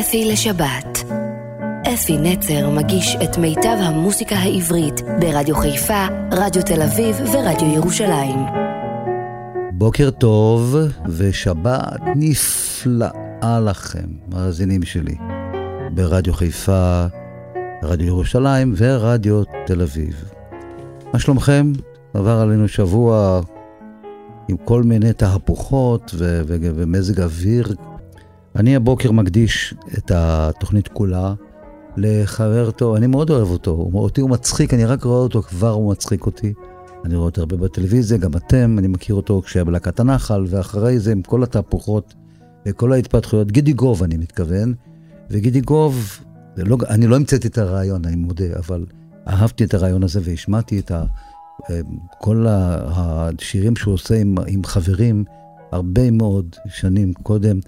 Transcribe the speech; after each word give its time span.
אפי 0.00 0.24
לשבת. 0.32 1.04
אפי 1.94 2.16
נצר 2.18 2.70
מגיש 2.70 3.16
את 3.24 3.38
מיטב 3.38 3.76
המוסיקה 3.80 4.36
העברית 4.36 5.00
ברדיו 5.20 5.56
חיפה, 5.56 6.06
רדיו 6.32 6.62
תל 6.62 6.82
אביב 6.82 7.16
ורדיו 7.32 7.68
ירושלים. 7.74 8.38
בוקר 9.72 10.10
טוב 10.10 10.76
ושבת 11.06 12.00
נפלאה 12.16 13.60
לכם, 13.64 14.06
מאזינים 14.28 14.82
שלי, 14.82 15.14
ברדיו 15.94 16.32
חיפה, 16.32 17.06
רדיו 17.82 18.06
ירושלים 18.06 18.74
ורדיו 18.76 19.42
תל 19.66 19.82
אביב. 19.82 20.24
מה 21.12 21.18
שלומכם? 21.18 21.72
עבר 22.14 22.40
עלינו 22.40 22.68
שבוע 22.68 23.40
עם 24.48 24.56
כל 24.56 24.82
מיני 24.82 25.12
תהפוכות 25.12 26.14
ומזג 26.18 27.20
אוויר. 27.20 27.74
אני 28.56 28.76
הבוקר 28.76 29.12
מקדיש 29.12 29.74
את 29.98 30.10
התוכנית 30.14 30.88
כולה 30.88 31.34
לחבר 31.96 32.70
טוב, 32.70 32.94
אני 32.94 33.06
מאוד 33.06 33.30
אוהב 33.30 33.50
אותו, 33.50 33.90
אותי 33.94 34.20
הוא 34.20 34.30
מצחיק, 34.30 34.74
אני 34.74 34.84
רק 34.84 35.04
רואה 35.04 35.18
אותו, 35.18 35.42
כבר 35.42 35.70
הוא 35.70 35.90
מצחיק 35.90 36.26
אותי. 36.26 36.52
אני 37.04 37.14
רואה 37.14 37.26
אותו 37.26 37.40
הרבה 37.40 37.56
בטלוויזיה, 37.56 38.18
גם 38.18 38.30
אתם, 38.36 38.76
אני 38.78 38.88
מכיר 38.88 39.14
אותו 39.14 39.42
כשהיה 39.42 39.64
בלהקת 39.64 40.00
הנחל, 40.00 40.44
ואחרי 40.48 40.98
זה 40.98 41.12
עם 41.12 41.22
כל 41.22 41.42
התהפוכות 41.42 42.14
וכל 42.66 42.92
ההתפתחויות, 42.92 43.52
גידי 43.52 43.72
גוב 43.72 44.02
אני 44.02 44.16
מתכוון, 44.16 44.74
וגידי 45.30 45.60
גוב, 45.60 46.20
לא, 46.56 46.76
אני 46.88 47.06
לא 47.06 47.16
המצאתי 47.16 47.48
את 47.48 47.58
הרעיון, 47.58 48.04
אני 48.04 48.16
מודה, 48.16 48.56
אבל 48.56 48.86
אהבתי 49.28 49.64
את 49.64 49.74
הרעיון 49.74 50.02
הזה 50.02 50.20
והשמעתי 50.22 50.78
את 50.78 50.90
ה... 50.90 51.04
כל 52.18 52.46
השירים 52.48 53.76
שהוא 53.76 53.94
עושה 53.94 54.20
עם, 54.20 54.34
עם 54.46 54.64
חברים 54.64 55.24
הרבה 55.72 56.10
מאוד 56.10 56.56
שנים 56.66 57.12
קודם, 57.12 57.58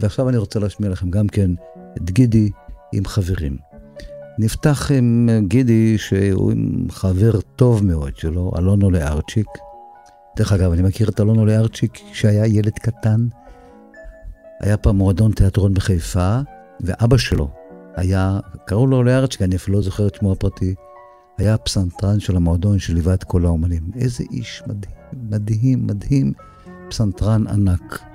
ועכשיו 0.00 0.28
אני 0.28 0.36
רוצה 0.36 0.58
להשמיע 0.58 0.90
לכם 0.90 1.10
גם 1.10 1.26
כן 1.26 1.50
את 1.96 2.10
גידי 2.10 2.50
עם 2.92 3.04
חברים. 3.04 3.56
נפתח 4.38 4.90
עם 4.94 5.28
גידי 5.48 5.98
שהוא 5.98 6.52
עם 6.52 6.86
חבר 6.90 7.40
טוב 7.56 7.84
מאוד 7.84 8.16
שלו, 8.16 8.52
אלונו 8.58 8.90
לארצ'יק. 8.90 9.46
דרך 10.36 10.52
אגב, 10.52 10.72
אני 10.72 10.82
מכיר 10.82 11.08
את 11.08 11.20
אלונו 11.20 11.46
לארצ'יק 11.46 11.98
כשהיה 12.12 12.46
ילד 12.46 12.72
קטן. 12.72 13.26
היה 14.60 14.76
פעם 14.76 14.96
מועדון 14.96 15.32
תיאטרון 15.32 15.74
בחיפה, 15.74 16.38
ואבא 16.80 17.16
שלו 17.16 17.50
היה, 17.96 18.40
קראו 18.66 18.86
לו 18.86 19.02
לארצ'יק, 19.02 19.42
אני 19.42 19.56
אפילו 19.56 19.76
לא 19.76 19.82
זוכר 19.82 20.06
את 20.06 20.14
שמו 20.14 20.32
הפרטי, 20.32 20.74
היה 21.38 21.54
הפסנתרן 21.54 22.20
של 22.20 22.36
המועדון 22.36 22.78
שליווה 22.78 23.14
את 23.14 23.24
כל 23.24 23.44
האומנים. 23.44 23.82
איזה 23.96 24.24
איש 24.30 24.62
מדהים, 24.66 24.94
מדהים, 25.30 25.86
מדהים, 25.86 26.32
פסנתרן 26.88 27.46
ענק. 27.46 28.09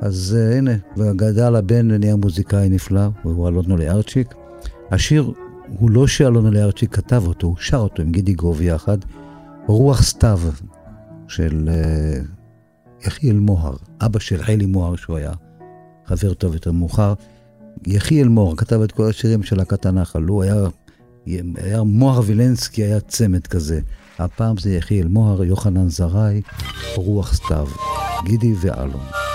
אז 0.00 0.36
uh, 0.38 0.56
הנה, 0.56 0.70
וגדל 0.96 1.56
הבן 1.56 1.90
ונהיה 1.90 2.16
מוזיקאי 2.16 2.68
נפלא, 2.68 3.08
והוא 3.24 3.48
אלונו 3.48 3.76
לארצ'יק. 3.76 4.34
השיר 4.90 5.32
הוא 5.78 5.90
לא 5.90 6.06
שאלונו 6.06 6.50
לארצ'יק 6.50 6.94
כתב 6.94 7.22
אותו, 7.26 7.46
הוא 7.46 7.56
שר 7.58 7.76
אותו 7.76 8.02
עם 8.02 8.12
גידי 8.12 8.34
גוב 8.34 8.62
יחד. 8.62 8.98
רוח 9.66 10.02
סתיו 10.02 10.40
של 11.28 11.68
uh, 11.68 13.06
יחיאל 13.06 13.38
מוהר, 13.38 13.76
אבא 14.00 14.18
של 14.18 14.42
חלי 14.42 14.66
מוהר, 14.66 14.96
שהוא 14.96 15.16
היה 15.16 15.32
חבר 16.06 16.34
טוב 16.34 16.54
יותר 16.54 16.72
מאוחר. 16.72 17.14
יחיאל 17.86 18.28
מוהר 18.28 18.56
כתב 18.56 18.80
את 18.80 18.92
כל 18.92 19.08
השירים 19.08 19.42
של 19.42 19.56
להקת 19.56 19.86
הנחל, 19.86 20.22
הוא 20.22 20.42
היה 20.42 20.54
היה 21.56 21.82
מוהר 21.82 22.20
וילנסקי, 22.26 22.82
היה 22.82 23.00
צמד 23.00 23.46
כזה. 23.46 23.80
הפעם 24.18 24.56
זה 24.56 24.74
יחיאל 24.74 25.08
מוהר, 25.08 25.44
יוחנן 25.44 25.88
זרעי, 25.88 26.42
רוח 26.96 27.34
סתיו, 27.34 27.68
גידי 28.24 28.54
ואלון. 28.60 29.25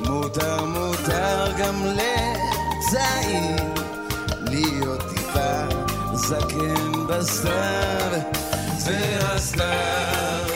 מותר 0.00 0.64
מותר 0.64 1.52
גם 1.58 1.84
לצעיר. 1.84 3.56
להיות 4.50 5.02
טיפה 5.08 5.62
זקן 6.14 7.06
בסתיו, 7.08 8.20
זה 8.78 9.18
הסתיו 9.20 10.55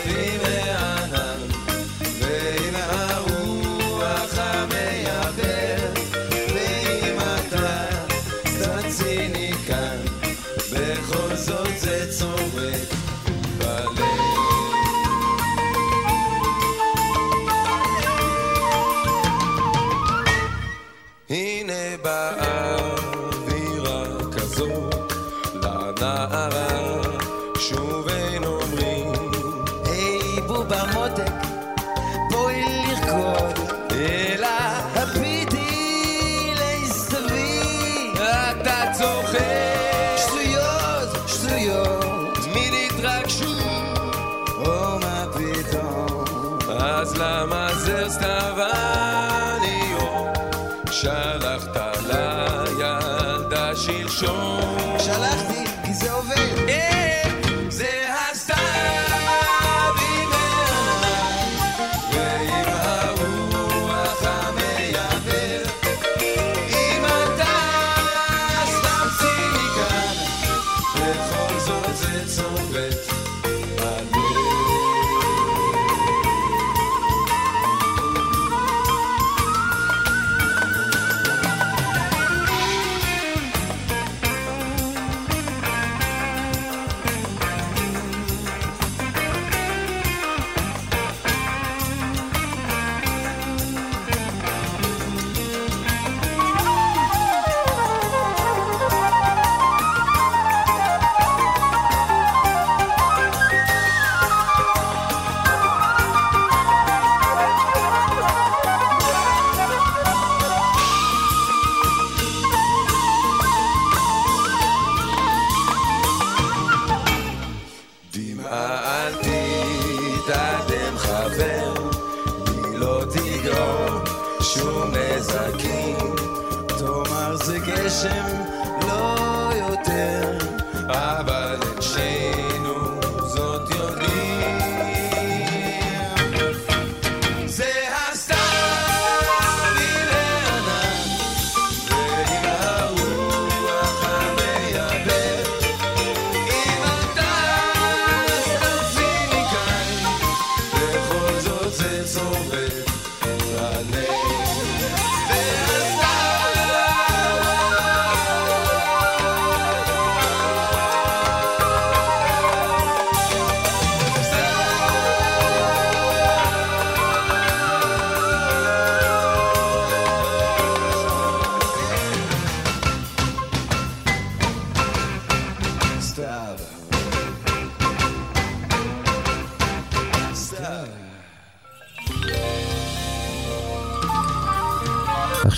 show. 54.20 54.79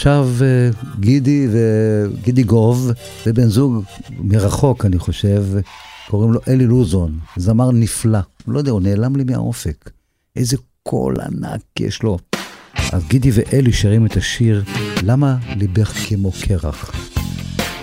עכשיו 0.02 0.28
אה, 0.42 0.70
גידי 1.00 1.48
וגידי 1.52 2.42
גוב 2.42 2.90
ובן 3.26 3.46
זוג 3.46 3.84
מרחוק, 4.18 4.84
אני 4.84 4.98
חושב, 4.98 5.44
קוראים 6.08 6.32
לו 6.32 6.40
אלי 6.48 6.66
לוזון, 6.66 7.18
זמר 7.36 7.70
נפלא. 7.70 8.18
לא 8.48 8.58
יודע, 8.58 8.70
הוא 8.70 8.80
נעלם 8.80 9.16
לי 9.16 9.24
מהאופק. 9.24 9.90
איזה 10.36 10.56
קול 10.82 11.16
ענק 11.20 11.60
יש 11.80 12.02
לו. 12.02 12.18
אז 12.92 13.02
גידי 13.08 13.30
ואלי 13.34 13.72
שרים 13.72 14.06
את 14.06 14.16
השיר 14.16 14.64
"למה 15.02 15.36
ליבך 15.56 15.92
כמו 16.08 16.32
קרח". 16.42 16.90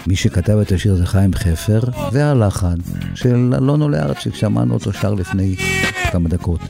מי 0.07 0.15
שכתב 0.15 0.57
את 0.61 0.71
השיר 0.71 0.95
זה 0.95 1.05
חיים 1.05 1.33
חפר, 1.33 1.79
והלחן 2.11 2.77
של 3.15 3.53
אלון 3.57 3.81
עולה 3.81 4.03
ארץ 4.03 4.17
ששמענו 4.17 4.73
אותו 4.73 4.93
שר 4.93 5.13
לפני 5.13 5.55
כמה 6.11 6.29
דקות. 6.29 6.61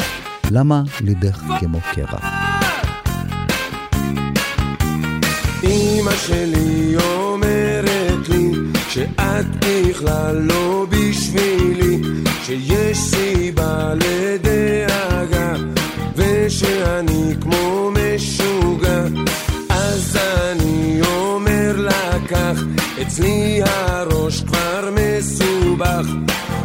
למה 0.52 0.84
ליבך 1.02 1.44
כמו 1.60 1.80
קרח? 1.94 2.39
אמא 5.64 6.12
שלי 6.16 6.96
אומרת 6.96 8.30
לי 8.30 8.52
שאת 8.90 9.46
בכלל 9.60 10.36
לא 10.36 10.86
בשבילי 10.90 12.02
שיש 12.44 12.98
סיבה 12.98 13.94
לדאגה 13.96 15.54
ושאני 16.16 17.34
כמו 17.42 17.92
משוגע. 17.92 19.04
אז 19.70 20.18
אני 20.52 21.02
אומר 21.02 21.74
לה 21.78 22.20
כך 22.28 22.62
אצלי 23.02 23.62
הראש 23.66 24.42
כבר 24.42 24.90
מסובך 24.96 26.08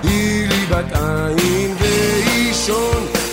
היא 0.02 0.48
לי 0.48 0.66
בת 0.70 0.92
עין 0.92 1.74
ואישון 1.80 3.23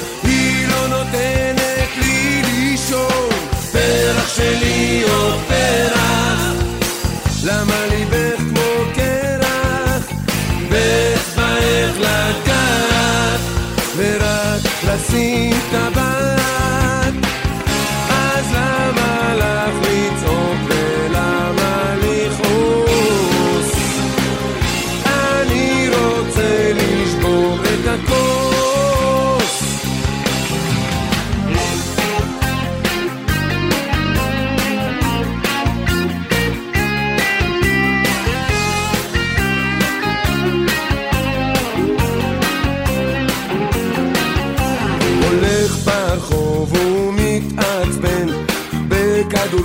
think 15.11 15.73
about 15.73 16.40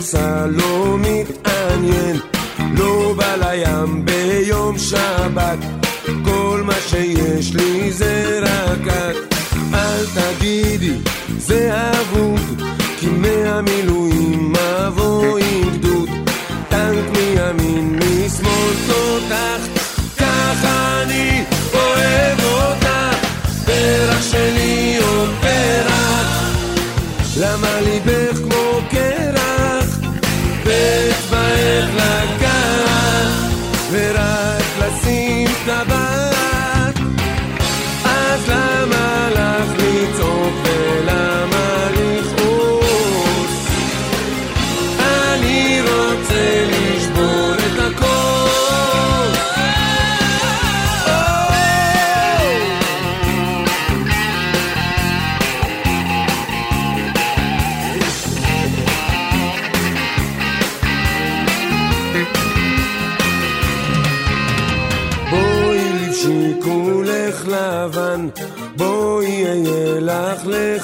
בכדורסל 0.07 0.47
לא 0.47 0.97
מתעניין, 0.99 2.17
לא 2.75 3.15
בא 3.17 3.37
לים 3.37 4.05
ביום 4.05 4.79
שבת, 4.79 5.59
כל 6.25 6.63
מה 6.65 6.75
שיש 6.89 7.55
לי 7.55 7.93
זה 7.93 8.41
רק 8.43 8.87
את. 8.87 9.35
אל 9.75 10.05
תגידי, 10.15 10.93
זה 11.39 11.91
אבוד, 11.91 12.63
כי 12.99 13.07
מהמילואים 13.07 14.53
מבוא 14.53 15.39
עם 15.39 15.71
גדוד, 15.71 16.09
טנק 16.69 17.17
מימין, 17.17 17.99
משמאל 17.99 18.75
תותח, 18.87 19.83
ככה 20.19 21.03
אני 21.03 21.45
אוהב 21.75 22.45
אותך, 22.45 22.89
פרח 23.67 24.23
שלי 24.23 24.99
או 25.03 25.27
פרח, 25.41 25.96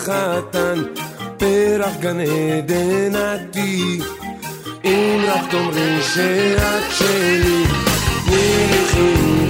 לך 0.02 0.09
לחתן, 0.09 0.82
פרח 1.37 1.97
גן 2.00 2.21
עדן 2.21 3.14
עתי, 3.16 4.00
אם 4.85 5.21
רק 5.26 5.50
תאמרי 5.50 6.02
שאת 6.02 6.92
שלי, 6.99 7.64
תני 8.25 8.66
לי 8.71 8.87
חיוך 8.90 9.41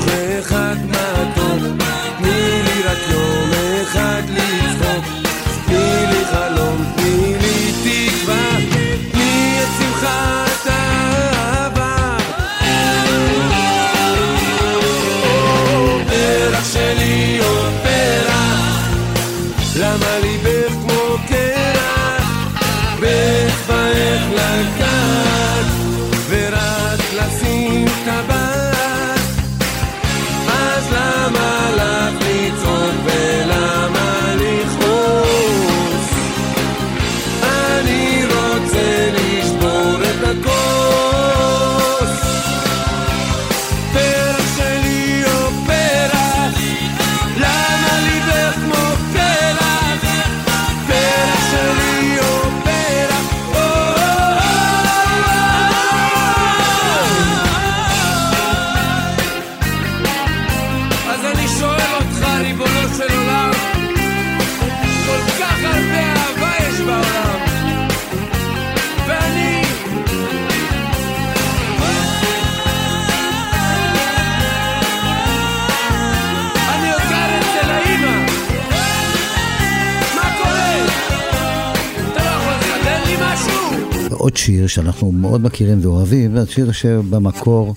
שאנחנו 84.73 85.13
מאוד 85.13 85.41
מכירים 85.41 85.79
ואוהבים, 85.83 86.37
זה 86.37 86.47
שיר 86.47 86.73
שבמקור 86.73 87.75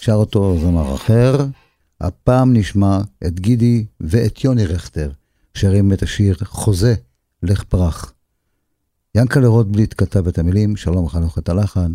שר 0.00 0.12
אותו 0.12 0.56
זמר 0.60 0.94
אחר. 0.94 1.46
הפעם 2.00 2.56
נשמע 2.56 3.00
את 3.26 3.40
גידי 3.40 3.84
ואת 4.00 4.44
יוני 4.44 4.66
רכטר, 4.66 5.10
שרים 5.54 5.92
את 5.92 6.02
השיר 6.02 6.36
חוזה, 6.44 6.94
לך 7.42 7.62
פרח. 7.62 8.12
ינקלה 9.14 9.48
רוטבליט 9.48 9.94
כתב 9.98 10.28
את 10.28 10.38
המילים, 10.38 10.76
שלום 10.76 11.08
חנוך 11.08 11.38
את 11.38 11.48
הלחן, 11.48 11.92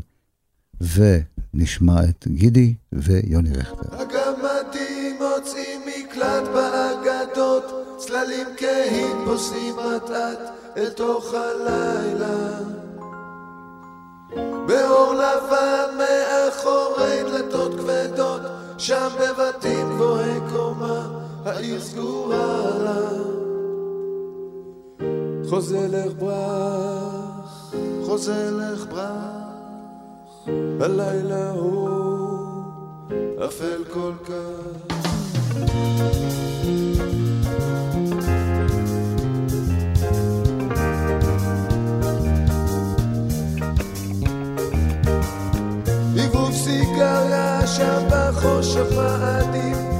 ונשמע 0.81 2.03
את 2.03 2.27
גידי 2.27 2.73
ויוני 2.93 3.53
רכטר. 3.53 3.95
הגמדים 3.95 5.15
מוצאים 5.21 5.81
מקלט 5.81 6.43
באגדות, 6.53 7.63
צללים 7.97 8.47
כהים 8.57 9.17
פוסעים 9.25 9.75
אט 9.79 10.09
אט 10.09 10.39
אל 10.77 10.89
תוך 10.89 11.33
הלילה. 11.33 12.82
באור 14.67 15.13
לבן 15.13 15.97
מאחורי 15.97 17.23
דלתות 17.23 17.73
כבדות, 17.73 18.41
שם 18.77 19.07
בבתים 19.19 19.89
גבוהי 19.89 20.39
קומה, 20.53 21.07
העיר 21.45 21.81
סגורה 21.81 22.61
לה. 22.83 23.09
חוזה 25.49 25.87
לך 25.89 26.13
ברח, 26.19 27.73
חוזה 28.05 28.51
לך 28.51 28.85
ברח, 28.85 29.43
הלילה 30.81 31.51
הוא 31.51 31.89
אפל 33.45 33.83
כל 33.93 34.13
כך. 34.23 34.93
בחושך 48.43 48.91
מאדים 48.95 49.92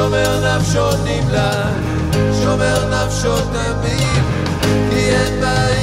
שומר 0.00 0.56
נפשו 0.56 0.90
נמלט, 1.04 2.14
שומר 2.42 2.88
נפשו 2.88 3.36
תמיד 3.40 4.24
כי 4.90 5.10
אין 5.10 5.40
בעיר 5.40 5.79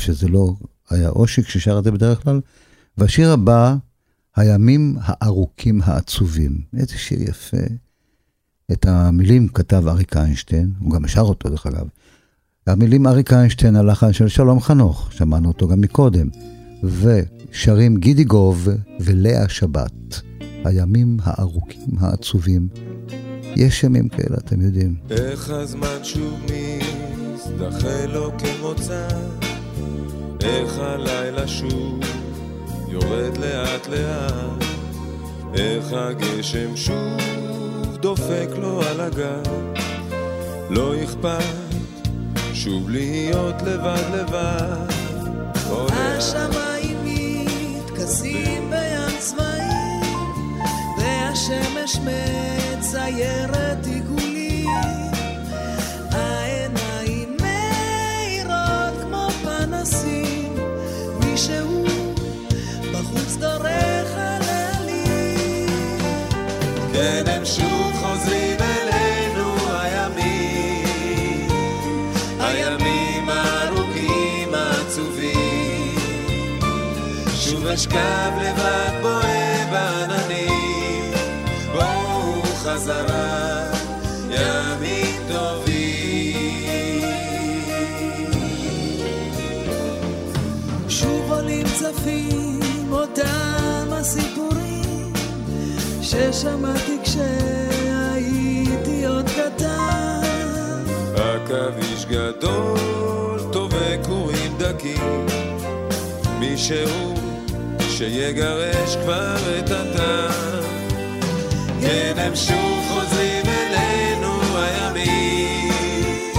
שזה 0.00 0.28
לא 0.28 0.54
היה 0.90 1.08
עושק 1.08 1.48
ששר 1.48 1.78
את 1.78 1.84
זה 1.84 1.90
בדרך 1.90 2.22
כלל. 2.22 2.40
והשיר 2.98 3.32
הבא, 3.32 3.76
הימים 4.36 4.96
הארוכים 5.00 5.80
העצובים. 5.84 6.60
איזה 6.76 6.98
שיר 6.98 7.22
יפה. 7.22 7.56
את 8.72 8.86
המילים 8.86 9.48
כתב 9.48 9.88
אריק 9.88 10.16
איינשטיין, 10.16 10.72
הוא 10.78 10.90
גם 10.92 11.08
שר 11.08 11.20
אותו 11.20 11.48
דרך 11.48 11.66
אגב. 11.66 11.86
המילים 12.66 13.06
אריק 13.06 13.32
איינשטיין, 13.32 13.76
הלחן 13.76 14.12
של 14.12 14.28
שלום 14.28 14.60
חנוך, 14.60 15.12
שמענו 15.12 15.48
אותו 15.48 15.68
גם 15.68 15.80
מקודם. 15.80 16.28
ושרים 16.82 17.96
גידי 17.96 18.24
גוב 18.24 18.68
ולאה 19.00 19.48
שבת. 19.48 20.20
הימים 20.64 21.16
הארוכים 21.22 21.98
העצובים. 22.00 22.68
יש 23.56 23.84
ימים 23.84 24.08
כאלה, 24.08 24.36
אתם 24.36 24.60
יודעים. 24.60 24.94
איך 25.10 25.50
הזמן 25.50 25.98
שוב 26.02 26.40
מזדחה 27.34 28.06
לו 28.06 28.32
כמוצא, 28.38 29.08
איך 30.42 30.78
הלילה 30.78 31.48
שוב 31.48 32.00
יורד 32.88 33.36
לאט 33.36 33.86
לאט, 33.86 34.64
איך 35.54 35.84
הגשם 35.92 36.76
שוב 36.76 37.96
דופק 38.00 38.48
לו 38.56 38.82
על 38.82 39.00
הגב, 39.00 39.74
לא 40.70 41.04
אכפת 41.04 41.44
שוב 42.54 42.90
להיות 42.90 43.62
לבד 43.62 44.04
לבד. 44.14 44.86
השמיים 45.90 46.96
מתכסים 47.04 48.70
בים 48.70 49.18
צבעים, 49.18 50.28
והשמש 50.98 52.00
מציירת 52.76 53.86
עיגולים. 53.86 54.09
אשכב 77.74 78.32
לבד 78.40 78.90
בוהה 79.02 79.66
בעננים, 79.70 81.12
בואו 81.72 82.42
חזרה, 82.42 83.64
ימים 84.30 85.16
טובים. 85.28 87.04
שוב 90.88 91.32
עולים 91.32 91.66
צפים 91.66 92.92
אותם 92.92 93.88
הסיפורים 93.92 95.12
ששמעתי 96.02 96.98
כשהייתי 97.02 99.06
עוד 99.06 99.26
קטן. 99.26 100.20
עכביש 101.16 102.04
גדול, 102.04 103.40
טובה 103.52 103.96
קורים 104.06 104.54
דקים, 104.58 105.26
מי 106.38 106.58
שהוא 106.58 107.19
שיגרש 108.00 108.96
כבר 108.96 109.36
את 109.58 109.70
הטעם. 109.70 110.64
כן, 111.80 112.14
הם 112.16 112.36
שוב 112.36 112.84
חוזרים 112.88 113.42
אלינו 113.46 114.40
הימים, 114.56 116.32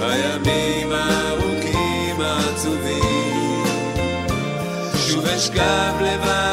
הימים 0.00 0.92
הארוכים 0.92 2.20
העצובים. 2.20 3.64
שוב 4.96 5.26
אשכב 5.26 5.94
לבד 6.00 6.51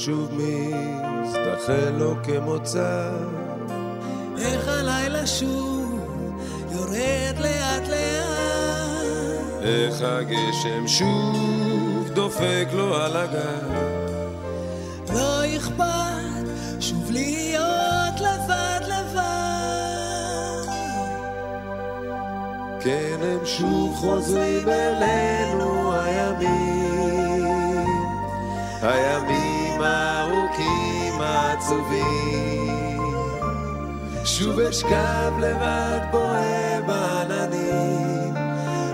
שוב 0.00 0.30
מזדחל 0.32 1.90
לו 1.98 2.14
כמוצא. 2.22 3.10
איך 4.38 4.68
הלילה 4.68 5.26
שוב 5.26 6.00
יורד 6.72 7.38
לאט 7.38 7.88
לאט. 7.88 8.30
איך 9.62 10.02
הגשם 10.02 10.88
שוב 10.88 12.08
דופק 12.14 12.68
לו 12.72 12.96
על 12.96 13.16
הגב. 13.16 13.70
לא 15.14 15.56
אכפת 15.56 16.46
שוב 16.80 17.10
להיות 17.10 18.20
לבד 18.20 18.80
לבד. 18.88 19.20
כן 22.80 23.18
הם 23.22 23.46
שוב 23.46 23.96
חוזרים 23.96 24.68
אלינו 24.68 25.92
הימים. 25.94 26.90
הימים 28.82 29.39
העצובים 31.70 33.00
שוב 34.24 34.60
אשכב 34.60 35.32
לבד 35.40 36.00
בוהה 36.10 36.80
בעננים. 36.86 38.34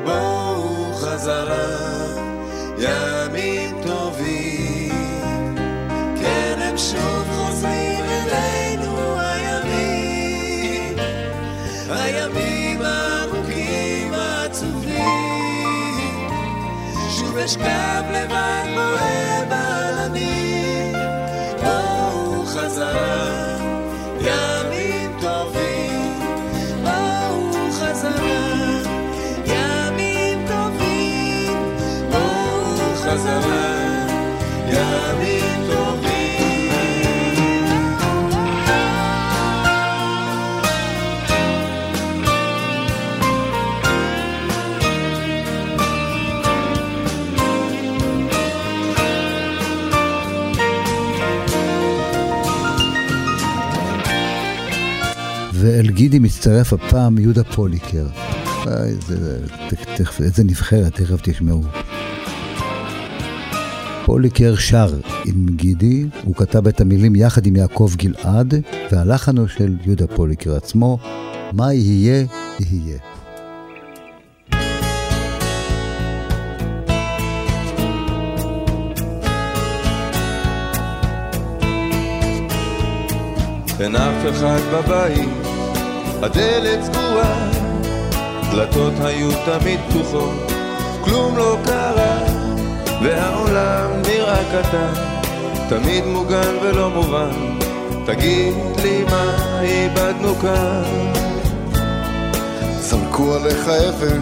בואו 0.05 0.95
חזרה 0.95 1.69
ימים 2.79 3.83
טובים. 3.83 5.55
כן 6.21 6.59
הם 6.59 6.79
שוב 6.79 7.27
חוזרים 7.37 8.05
אלינו 8.05 9.21
הימים. 9.21 10.97
הימים 11.91 12.83
הארוכים 12.83 14.15
העצובים. 14.15 14.97
שוב 17.11 17.39
אשכב 17.39 18.03
לבד 18.13 18.65
בוהה 18.75 19.45
בעננים 19.49 19.96
מצטרף 56.47 56.73
הפעם 56.73 57.19
יהודה 57.19 57.45
פוליקר. 57.45 58.07
אה, 58.67 58.85
איזה, 60.21 60.45
נבחרת, 60.45 60.95
תכף 60.95 61.21
תשמעו. 61.23 61.63
פוליקר 64.05 64.57
שר 64.57 64.95
עם 65.25 65.47
גידי, 65.57 66.07
הוא 66.25 66.35
כתב 66.35 66.69
את 66.69 66.81
המילים 66.81 67.17
יחד 67.17 67.47
עם 67.47 67.57
יעקב 67.57 67.91
גלעד, 67.97 68.55
והלחן 68.93 69.39
הוא 69.39 69.49
של 69.49 69.77
יהודה 69.85 70.07
פוליקר 70.07 70.57
עצמו, 70.57 70.99
מה 71.53 71.75
יהיה, 71.75 72.27
יהיה. 72.61 72.99
אין 83.81 83.97
אף 83.97 84.27
אחד 84.31 84.61
בבית, 84.73 85.46
הדלת 86.27 86.85
סגורה, 86.85 87.51
דלתות 88.51 88.93
היו 89.01 89.31
תמיד 89.45 89.81
פתוחות, 89.89 90.53
כלום 91.05 91.37
לא 91.37 91.57
קרה, 91.65 92.19
והעולם 93.03 93.91
נראה 94.09 94.39
קטן, 94.53 94.93
תמיד 95.69 96.05
מוגן 96.05 96.57
ולא 96.63 96.91
מובן, 96.91 97.59
תגיד 98.07 98.55
לי 98.83 99.05
מה 99.05 99.35
איבדנו 99.63 100.35
כאן. 100.35 101.13
זרקו 102.81 103.35
עליך 103.35 103.69
אבן, 103.69 104.21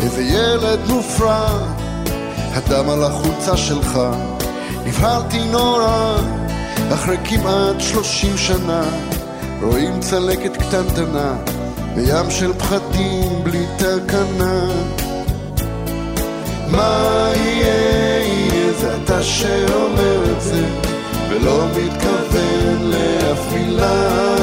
איזה 0.00 0.22
ילד 0.22 0.80
מופרע, 0.86 1.48
הדם 2.52 2.88
על 2.90 3.04
החולצה 3.04 3.56
שלך, 3.56 4.00
נבהלתי 4.86 5.44
נורא, 5.44 6.16
אחרי 6.94 7.16
כמעט 7.24 7.80
שלושים 7.80 8.36
שנה, 8.36 8.82
רואים 9.62 10.00
צלקת 10.00 10.57
קטנטנה, 10.68 11.34
בים 11.94 12.30
של 12.30 12.52
פחדים 12.52 13.44
בלי 13.44 13.66
תקנה. 13.76 14.70
מה 16.70 17.30
יהיה, 17.36 18.22
יהיה, 18.22 18.72
זה 18.80 18.96
אתה 18.96 19.22
שאומר 19.22 20.22
את 20.32 20.40
זה, 20.42 20.64
ולא 21.30 21.64
מתכוון 21.76 22.90
לאף 22.90 23.52
מילה. 23.52 24.36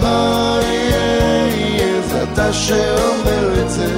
מה 0.00 0.58
יהיה, 0.62 1.46
יהיה, 1.48 2.02
זה 2.08 2.24
אתה 2.32 2.52
שאומר 2.52 3.62
את 3.62 3.70
זה, 3.70 3.90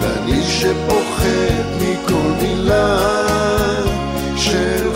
ואני 0.00 0.42
שפוחד 0.42 1.64
מכל 1.80 2.30
מילה 2.42 2.98
שלך. 4.36 4.93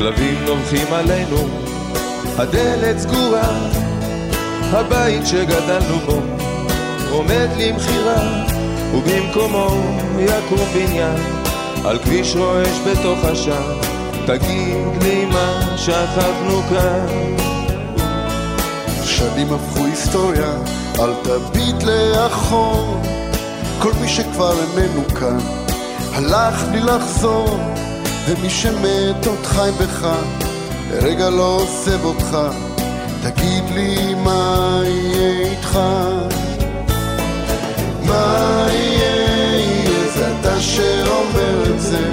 כלבים 0.00 0.44
נובחים 0.44 0.92
עלינו, 0.92 1.36
הדלת 2.38 2.98
סגורה, 2.98 3.68
הבית 4.62 5.26
שגדלנו 5.26 5.98
בו 6.06 6.20
עומד 7.10 7.48
למכירה, 7.56 8.44
ובמקומו 8.94 9.68
יקום 10.18 10.68
בניין 10.74 11.16
על 11.84 11.98
כביש 11.98 12.36
רועש 12.36 12.78
בתוך 12.86 13.24
השער. 13.24 13.80
תגיד 14.26 15.02
לי 15.02 15.24
מה 15.24 15.76
שכחנו 15.76 16.62
כאן. 16.70 17.06
שנים 19.04 19.52
הפכו 19.52 19.84
היסטוריה, 19.84 20.52
אל 20.98 21.12
תביט 21.22 21.82
לאחור. 21.82 23.00
כל 23.78 23.92
מי 24.00 24.08
שכבר 24.08 24.52
איננו 24.52 25.08
כאן, 25.08 25.38
הלך 26.14 26.64
בלי 26.64 26.80
לחזור, 26.80 27.60
ומי 28.30 28.50
שמת 28.50 29.26
עוד 29.26 29.46
חי 29.46 29.70
בך, 29.80 30.08
לרגע 30.90 31.30
לא 31.30 31.60
עוזב 31.60 32.04
אותך. 32.04 32.38
תגיד 33.22 33.64
לי 33.74 34.14
מה 34.14 34.80
יהיה 34.84 35.50
איתך? 35.50 35.78
מה 38.02 38.66
יהיה, 38.70 40.08
זה 40.14 40.32
אתה 40.40 40.60
שאומר 40.60 41.74
את 41.74 41.80
זה, 41.80 42.10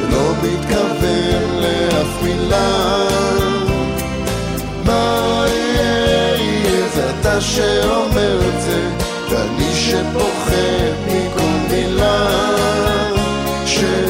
ולא 0.00 0.32
מתכוון 0.42 1.60
לאף 1.60 2.22
מילה. 2.22 3.08
מה 4.84 5.44
יהיה, 5.48 6.88
זה 6.94 7.10
אתה 7.20 7.40
שאומר 7.40 8.38
את 8.48 8.62
זה, 8.62 8.90
ואני 9.30 9.74
שפוחד 9.74 11.06
מכל 11.06 11.72
מילה 11.74 12.28
שלך. 13.66 14.07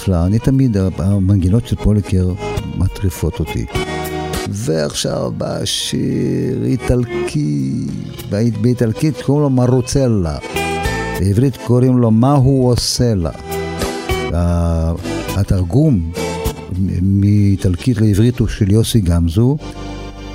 נפלא. 0.00 0.26
אני 0.26 0.38
תמיד, 0.38 0.76
המנגינות 0.98 1.66
של 1.66 1.76
פוליקר 1.76 2.32
מטריפות 2.76 3.40
אותי. 3.40 3.66
ועכשיו 4.48 5.32
בא 5.36 5.64
שיר 5.64 6.64
איטלקי, 6.64 7.86
באיטלקית 8.60 9.22
קוראים 9.22 9.42
לו 9.42 9.50
מרוצלה, 9.50 10.38
בעברית 11.20 11.56
קוראים 11.56 11.98
לו 11.98 12.10
מה 12.10 12.32
הוא 12.32 12.72
עושה 12.72 13.14
לה. 13.14 13.30
התרגום 15.36 16.12
מאיטלקית 17.02 18.00
לעברית 18.00 18.38
הוא 18.38 18.48
של 18.48 18.72
יוסי 18.72 19.00
גמזו, 19.00 19.56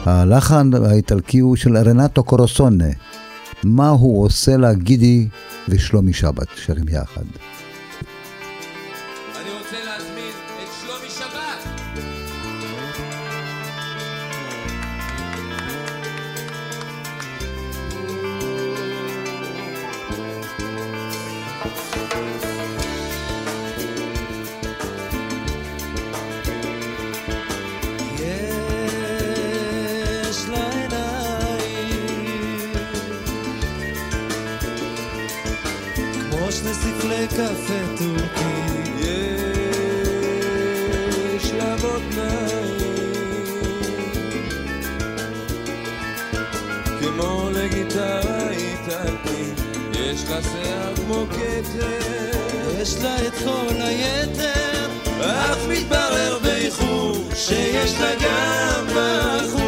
הלחן 0.04 0.70
האיטלקי 0.86 1.40
הוא 1.40 1.56
של 1.56 1.78
רנטו 1.78 2.24
קורוסונה, 2.24 2.90
מה 3.64 3.90
הוא 3.90 4.26
עושה 4.26 4.58
לה 4.58 4.74
גידי 4.74 5.28
ושלומי 5.70 6.14
שבת, 6.14 6.48
שרים 6.56 6.86
יחד. 6.90 7.26
ראית, 47.76 47.94
ראית 47.96 48.90
אותי, 48.90 49.62
יש 50.00 50.24
לה 50.30 50.40
שיער 50.42 50.96
כמו 50.96 51.26
כתר, 51.32 52.40
יש 52.82 52.96
לה 53.04 53.28
את 53.28 53.34
כל 53.44 53.76
היתר, 53.82 54.90
אף 55.22 55.68
מתברר 55.70 56.40
באיחור, 56.44 57.18
שיש 57.36 57.94
לה 58.00 58.12
גם 58.16 58.86
בחור. 58.88 59.65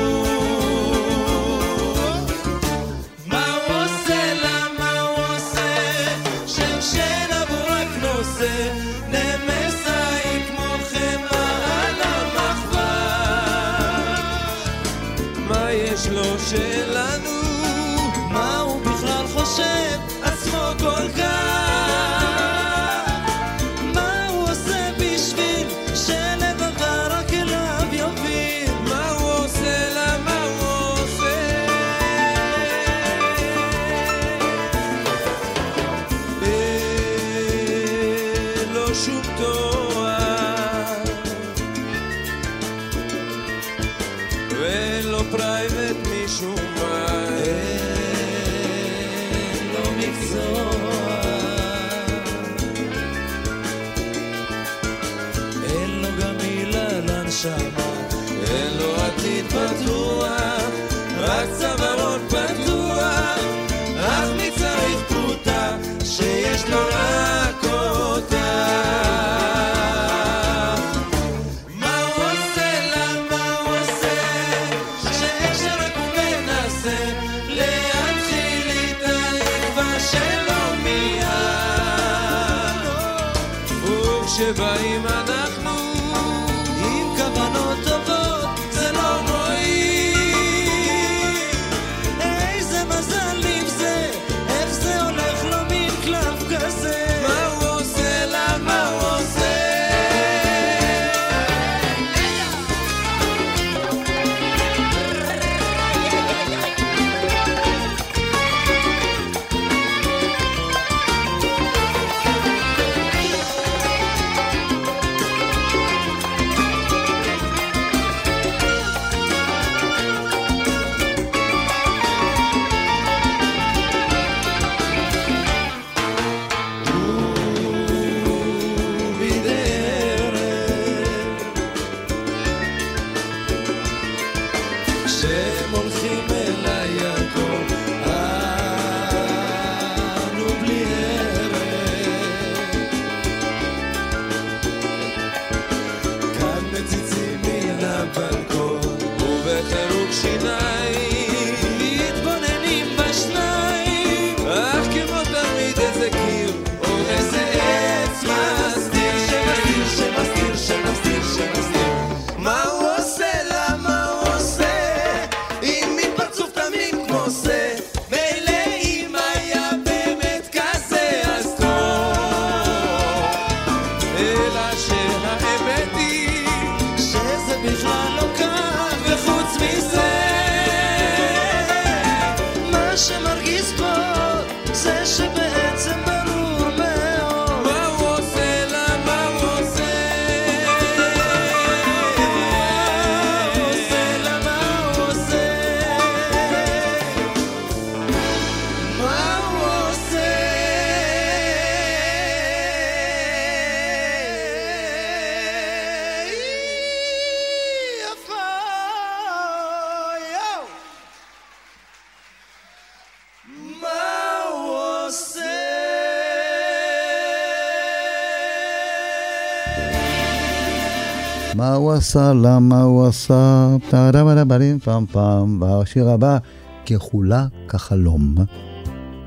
עשה, 221.97 222.33
למה 222.33 222.81
הוא 222.81 223.07
עשה, 223.07 223.75
טה-דה-בה-דה-בה-דים, 223.89 224.79
פעם 224.79 225.05
פעם, 225.11 225.61
והשיר 225.61 226.09
הבא, 226.09 226.37
כחולה 226.85 227.47
כחלום. 227.67 228.35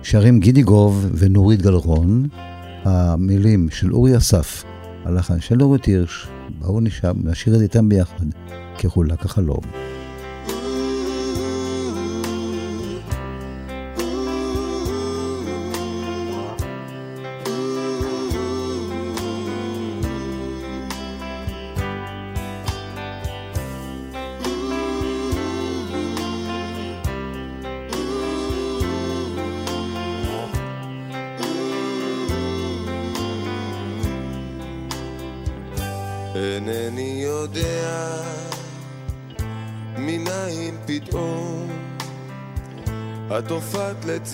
שרים 0.03 0.41
גידי 0.41 0.63
גוב 0.63 1.07
ונורית 1.15 1.63
גלרון, 1.63 2.29
המילים 2.85 3.69
של 3.71 3.93
אורי 3.93 4.17
אסף, 4.17 4.65
הלחן 5.05 5.41
של 5.41 5.63
אורית 5.63 5.85
הירש, 5.85 6.27
בואו 6.59 6.81
נשאר, 6.81 7.13
נשאיר 7.25 7.55
את 7.55 7.59
זה 7.59 7.65
איתם 7.65 7.89
ביחד, 7.89 8.25
כחולה 8.79 9.17
כחלום. 9.17 9.61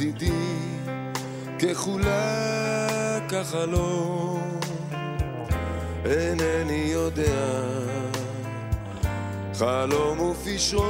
הופעת 0.07 0.23
לצידי 0.23 0.31
ככולה 1.59 3.19
כחלום 3.29 4.61
אינני 6.05 6.91
יודע. 6.93 7.87
חלום 9.55 10.21
ופשרו 10.21 10.83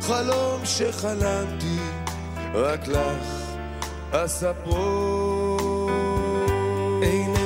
חלום 0.00 0.60
שחלמתי 0.64 1.78
רק 2.54 2.88
לך 2.88 3.26
אספרו 4.12 5.88
אינני 7.02 7.43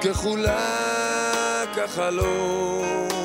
ככולה 0.00 1.64
כחלום 1.76 3.19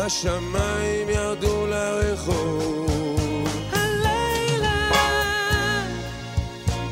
השמיים 0.00 1.08
ירדו 1.08 1.66
לרחוב. 1.66 3.48
הלילה. 3.72 4.90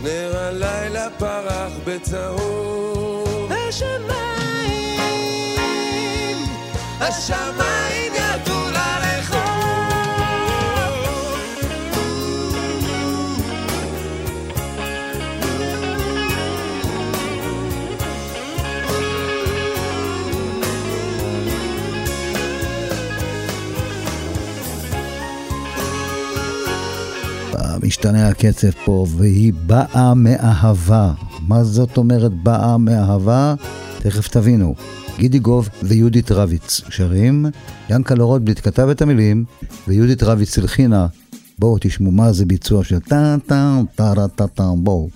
נר 0.03 0.39
הלילה 0.39 1.09
פרח 1.19 1.73
בצהוב. 1.85 3.53
השמיים. 3.53 3.99
השמיים 7.01 7.78
משתנה 27.99 28.29
הקצב 28.29 28.71
פה, 28.85 29.07
והיא 29.09 29.53
באה 29.67 30.15
מאהבה. 30.15 31.13
מה 31.49 31.65
זאת 31.65 31.97
אומרת 31.97 32.33
באה 32.33 32.79
מאהבה? 32.79 33.55
תכף 33.99 34.29
תבינו. 34.29 34.75
גידי 35.19 35.39
גוב 35.39 35.69
ויהודית 35.83 36.33
רביץ 36.33 36.81
שרים, 36.89 37.47
ינקלה 37.91 38.25
רוטבליט 38.25 38.61
כתב 38.63 38.89
את 38.89 39.03
המילים, 39.03 39.45
ויהודית 39.89 40.23
רביץ 40.23 40.59
הלחינה. 40.59 41.07
בואו 41.59 41.77
תשמעו 41.81 42.13
מה 42.13 42.33
זה 42.33 42.47
ביצוע 42.47 42.85
של 42.85 42.99
טה 43.01 43.37
טה 43.47 43.81
טה 43.95 44.15
טה 44.37 44.47
טה 44.47 44.71
בואו. 44.77 45.09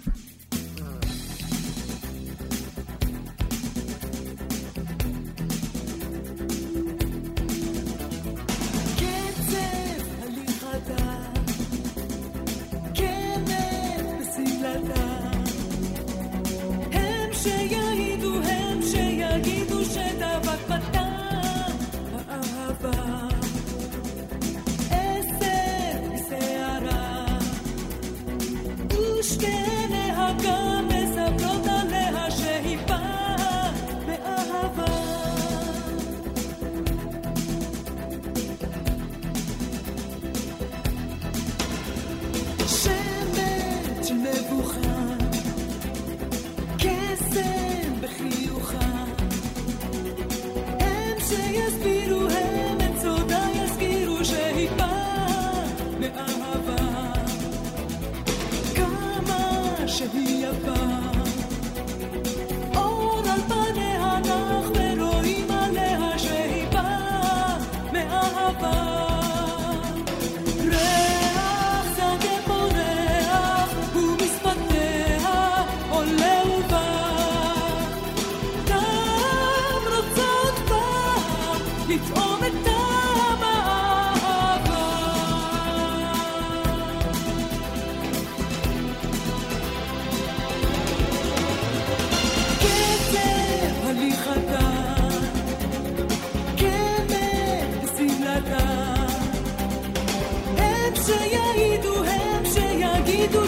Tegidu, 103.04 103.42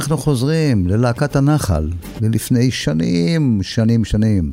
ואנחנו 0.00 0.18
חוזרים 0.18 0.88
ללהקת 0.88 1.36
הנחל, 1.36 1.90
ללפני 2.20 2.70
שנים, 2.70 3.62
שנים, 3.62 4.04
שנים. 4.04 4.52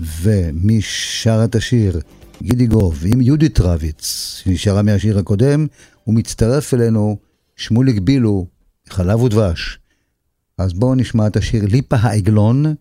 ומי 0.00 0.80
שר 0.82 1.40
את 1.44 1.54
השיר? 1.54 2.00
גידי 2.42 2.66
גוב 2.66 2.98
עם 3.06 3.20
יהודית 3.20 3.60
רביץ, 3.60 4.34
שנשארה 4.42 4.82
מהשיר 4.82 5.18
הקודם, 5.18 5.66
ומצטרף 6.06 6.74
אלינו 6.74 7.16
שמוליק 7.56 7.98
בילו, 7.98 8.46
חלב 8.88 9.22
ודבש. 9.22 9.78
אז 10.58 10.72
בואו 10.72 10.94
נשמע 10.94 11.26
את 11.26 11.36
השיר 11.36 11.64
ליפה 11.66 11.96
העגלון, 11.96 12.74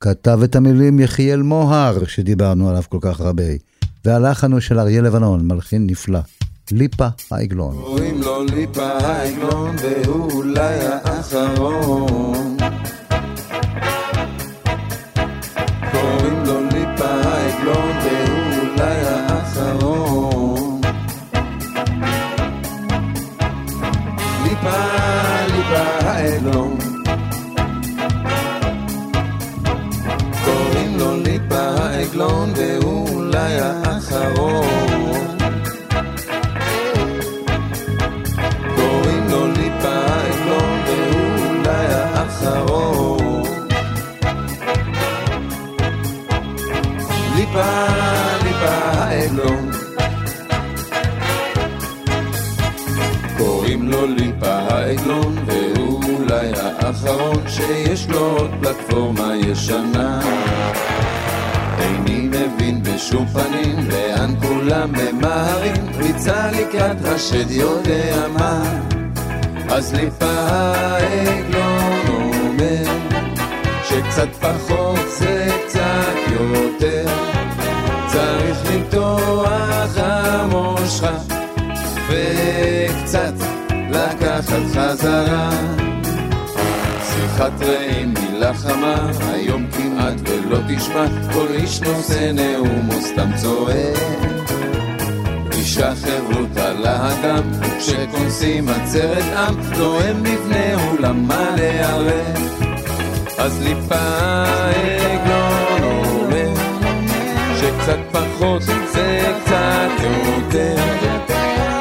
כתב 0.00 0.40
את 0.44 0.56
המילים 0.56 1.00
יחיאל 1.00 1.42
מוהר, 1.42 2.06
שדיברנו 2.06 2.70
עליו 2.70 2.82
כל 2.88 2.98
כך 3.00 3.20
הרבה, 3.20 3.44
והלחן 4.04 4.52
הוא 4.52 4.60
של 4.60 4.78
אריה 4.78 5.02
לבנון, 5.02 5.48
מלחין 5.48 5.86
נפלא. 5.86 6.20
ליפה 6.72 7.06
העגלון. 7.30 7.76
קוראים 7.76 8.22
לו 8.22 8.44
ליפה 8.44 8.82
העגלון 8.86 9.76
והוא 9.82 10.32
אולי 10.32 10.78
האחרון 11.04 12.56
קוראים 15.92 16.42
לו 16.46 16.60
ליפה 16.60 17.04
העגלון 17.04 17.96
והוא 18.04 18.58
אולי 18.58 19.00
האחרון 19.06 20.80
ליפה, 24.44 24.78
ליפה 25.46 26.08
העגלון 26.08 26.78
קוראים 30.44 30.98
לו 30.98 31.16
ליפה 31.16 31.58
העגלון 31.58 32.52
והוא 32.56 33.07
השד 67.28 67.50
יודע 67.50 68.26
מה. 68.38 68.62
אז 69.70 69.94
ליפה 69.94 70.26
העגלון 70.26 72.06
אומר 72.08 72.84
שקצת 73.84 74.28
פחות 74.40 74.98
זה 75.18 75.48
קצת 75.66 76.14
יותר. 76.32 77.06
צריך 78.06 78.58
למתוח 78.70 79.96
המושכה 79.96 81.16
וקצת 82.08 83.34
לקחת 83.90 84.62
חזרה. 84.74 85.50
שיחת 87.02 87.62
רעים 87.62 88.14
מילה 88.14 88.54
חמה, 88.54 89.10
היום 89.32 89.66
כמעט 89.70 90.14
ולא 90.24 90.58
תשמע. 90.68 91.06
כל 91.32 91.46
איש 91.54 91.80
נושא 91.80 92.30
נאום 92.32 92.88
או 92.90 93.00
סתם 93.00 93.30
צועק. 93.36 94.28
אישה 95.52 95.94
חברותה 97.18 97.28
לאדם, 97.28 97.50
וכשכונסים 97.60 98.68
עצרת 98.68 99.24
עם, 99.36 99.54
נואם 99.78 100.22
מבנה 100.22 100.88
אולם 100.88 101.26
מלא 101.26 101.62
ערב. 101.62 102.36
אז 103.38 103.62
ליפה 103.62 104.44
עגלון 105.04 105.82
אומר, 105.82 106.54
שקצת 107.60 107.98
פחות 108.12 108.62
זה 108.62 109.32
קצת 109.44 109.90
יותר, 110.00 110.76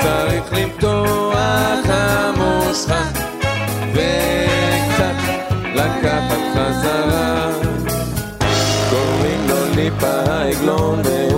צריך 0.02 0.54
למתוח 0.54 1.86
המושכה, 1.90 3.04
וקצת 3.94 5.16
לקחת 5.76 6.42
חזרה. 6.54 7.52
קוראים 8.90 9.48
לו 9.48 9.76
ליפה 9.76 10.24
עגלון 10.44 11.02
והוא 11.04 11.37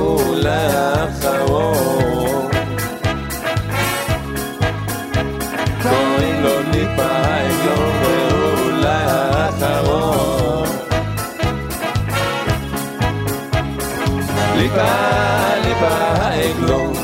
ליפה, 14.79 15.57
ליפה 15.65 15.87
עגלון. 16.33 16.93
ליבה, 16.93 16.98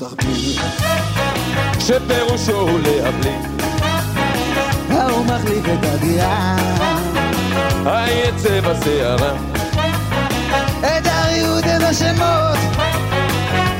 תחביב, 0.00 0.62
שפירושו 1.78 2.60
הוא 2.60 2.80
להבליט 2.80 3.62
ההוא 4.90 5.24
מחליף 5.24 5.64
את 5.64 5.84
הדירה, 5.84 6.56
היצא 7.86 8.60
בסערה 8.60 9.32
את 10.80 11.06
הריהוט 11.06 11.64
את 11.64 11.82
השמות, 11.82 12.58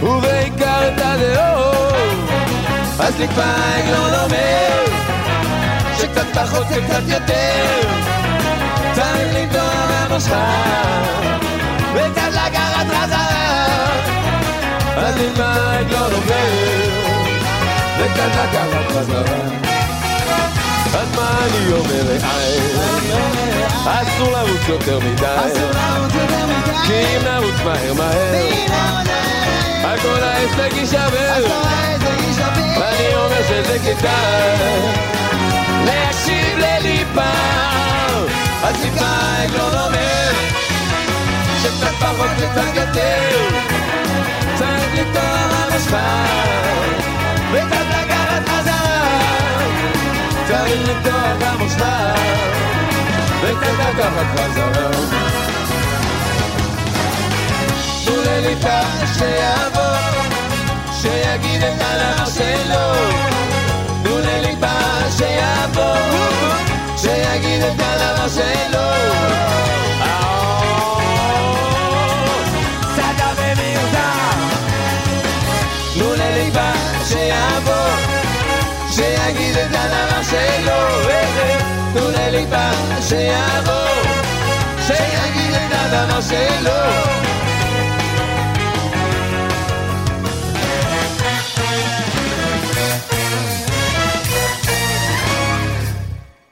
ובעיקר 0.03 0.89
את 0.89 1.01
הדעות. 1.05 2.31
אז 2.99 3.19
ליפה 3.19 3.43
עגלון 3.43 4.15
אומר 4.25 4.85
שקצת 5.99 6.27
פחות 6.35 6.69
זה 6.69 6.81
קצת 6.87 7.03
יותר 7.09 7.81
צריך 8.93 9.35
למדור 9.35 9.87
מהמושכה 9.89 10.91
ליפה 15.17 15.53
עגלון 15.79 16.13
אומר 16.13 16.91
וקצת 17.99 18.29
לקחת 18.35 18.93
חזרה. 18.93 19.37
אז 20.95 21.17
מה 21.17 21.39
אני 21.43 21.73
אומר 21.73 22.03
רעי? 22.23 22.59
אסור 23.87 24.31
לרוץ 24.31 24.69
יותר 24.69 24.99
מדי. 24.99 25.61
כי 26.87 26.93
אם 26.93 27.25
נרוץ 27.25 27.55
מהר 27.65 27.95
מהר. 27.95 28.15
והנה 28.33 29.95
הכל 29.95 30.23
ההישג 30.23 30.77
יישבר. 30.77 31.45
ואני 32.81 33.15
אומר 33.15 33.43
שזה 33.49 33.79
כדאי. 33.79 35.11
להקשיב 35.85 36.59
לליבה. 36.59 37.33
אז 38.63 38.85
ליבה 38.85 39.43
עגלון 39.43 39.75
אומר 39.75 40.33
שקצת 41.63 41.95
פחות 42.01 42.31
וקצת 42.39 42.77
יותר 42.77 43.60
צריך 50.71 50.89
לפתוח 50.89 51.49
המושבה 51.49 52.15
וקצת 53.43 53.73
לקחת 53.81 54.27
חזרה 54.37 54.91
תנו 58.05 58.17
לליבה 58.25 58.81
שיעבור 59.19 59.97
שיגיד 61.03 61.63
את 61.63 61.81
הלמה 61.81 62.27
שלו. 62.27 62.93
תנו 64.03 64.19
לליבה 64.19 64.79
שיעבור 65.19 65.95
שיגיד 66.97 67.63
את 67.63 67.81
הלמה 67.81 68.29
שלו 68.29 68.91
שיגיד 79.01 79.57
את 79.57 79.75
הלמה 79.75 80.25
שלו 80.25 81.11
תנו 81.93 82.11
לליבה 82.11 82.71
שיעבור 83.01 84.13
שיגיד 84.87 85.55
את 85.55 85.73
הדבר 85.73 86.21
שלו 86.21 86.81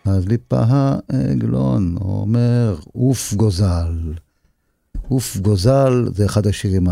אז 0.05 0.29
ליפה 0.29 0.63
העגלון 0.69 1.97
אומר, 2.01 2.77
עוף 2.93 3.33
גוזל. 3.35 4.13
עוף 5.09 5.37
גוזל 5.37 6.09
זה 6.15 6.27
אחד 6.27 6.47
השירים 6.47 6.87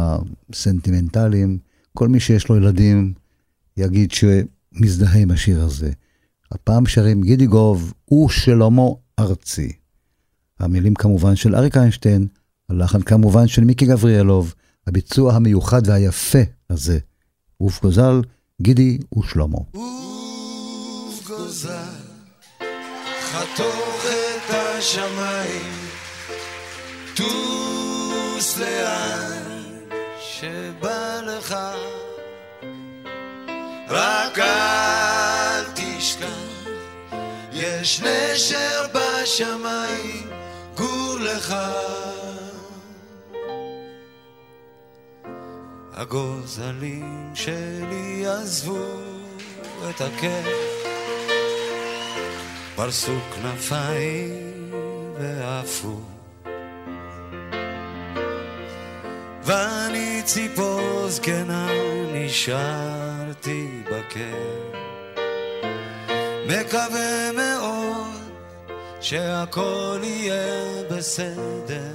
הסנטימנטליים. 0.53 1.59
כל 1.95 2.09
מי 2.09 2.21
שיש 2.21 2.49
לו 2.49 2.57
ילדים 2.57 3.13
יגיד 3.77 4.13
שמזדהה 4.77 5.19
עם 5.19 5.31
השיר 5.31 5.63
הזה. 5.63 5.91
הפעם 6.53 6.87
שרים 6.87 7.23
גידי 7.23 7.47
גוב 7.47 7.93
ושלמה 8.15 8.83
ארצי. 9.19 9.73
המילים 10.61 10.95
כמובן 10.95 11.37
של 11.37 11.55
אריק 11.55 11.77
איינשטיין, 11.77 12.27
הלחן 12.69 13.03
כמובן 13.03 13.47
של 13.47 13.65
מיקי 13.65 13.87
גבריאלוב, 13.87 14.55
הביצוע 14.87 15.35
המיוחד 15.35 15.83
והיפה 15.89 16.39
הזה. 16.71 16.99
עוף 17.59 17.83
גוזל, 17.83 18.21
גידי 18.63 18.99
ושלמה. 19.19 19.59
עוף 19.73 21.29
גוזל, 21.29 21.73
חתוך 23.23 24.05
את 24.07 24.55
השמיים, 24.55 25.73
טוס 27.17 28.59
לאן 28.59 29.63
שבא 30.21 31.21
לך, 31.27 31.55
רק 33.89 34.39
יש 37.87 38.01
נשר 38.01 38.87
בשמיים, 38.95 40.31
גור 40.77 41.17
לך. 41.21 41.55
הגוזלים 45.93 47.31
שלי 47.35 48.27
עזבו 48.27 48.87
את 49.91 50.01
הכיף, 50.01 50.47
פרסו 52.77 53.19
כנפיים 53.35 54.73
ועפו. 55.19 56.01
ואני 59.43 60.23
ציפור 60.25 61.09
זקנה 61.09 61.69
נשארתי 62.13 63.69
בכר. 63.85 64.77
מקווה 66.49 67.33
מאוד 67.33 67.56
שהכל 69.09 69.99
יהיה 70.03 70.83
בסדר. 70.91 71.93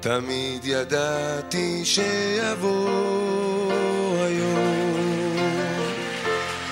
תמיד 0.00 0.60
ידעתי 0.64 1.84
שיבוא 1.84 2.92
היום 4.22 5.36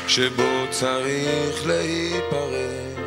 שבו 0.09 0.67
צריך 0.71 1.67
להיפרד. 1.67 2.99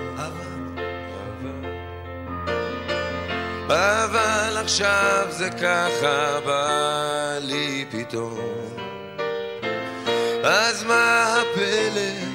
אבל 3.67 4.57
עכשיו 4.57 5.27
זה 5.29 5.49
ככה 5.49 6.39
בא 6.45 7.37
לי 7.41 7.85
פתאום. 7.91 8.75
אז 10.43 10.83
מה 10.83 11.35
הפלא 11.41 12.30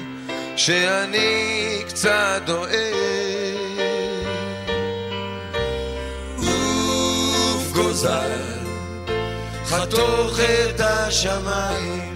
שאני 0.67 1.83
קצת 1.87 2.41
דואג. 2.45 2.71
עוף 6.37 7.71
גוזל, 7.73 8.41
חתוך 9.65 10.39
את 10.39 10.79
השמיים, 10.79 12.13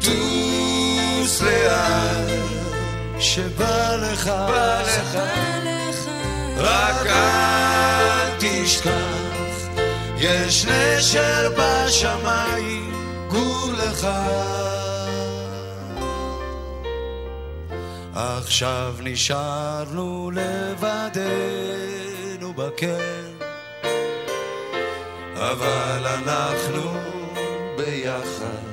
טוס 0.00 1.42
לאן 1.42 2.26
שבא 3.18 3.96
לך, 3.96 4.26
בא 4.26 4.82
לך, 4.82 5.18
רק 6.56 7.06
אל 7.06 8.30
תשכח, 8.38 8.90
יש 10.18 10.66
נשר 10.66 11.50
בשמיים, 11.56 12.92
גור 13.28 13.72
לך. 13.72 14.06
עכשיו 18.18 18.94
נשארנו 19.02 20.30
לבדנו 20.34 21.24
בקר, 22.54 23.26
אבל 25.34 26.06
אנחנו 26.06 26.98
ביחד. 27.76 28.66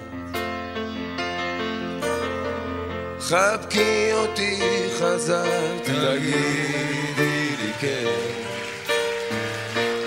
חבקי 3.19 4.13
אותי 4.13 4.59
חזק, 4.99 5.83
תגידי 5.83 7.55
לי 7.61 7.73
כן. 7.79 8.05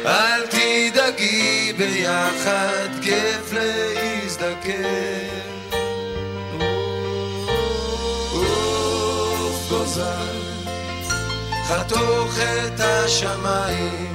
אל 0.07 0.47
תדאגי 0.47 1.73
ביחד, 1.73 2.89
כיף 3.03 3.53
להזדקן. 3.53 5.36
גוזל, 9.97 10.37
חתוך 11.69 12.39
את 12.39 12.81
השמיים, 12.81 14.13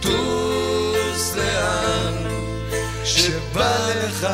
טוס 0.00 1.36
לאן 1.36 2.14
שבא 3.04 3.76
לך. 4.04 4.26